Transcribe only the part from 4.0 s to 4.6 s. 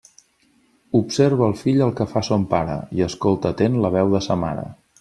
de sa